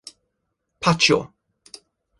paĉjo 0.87 1.21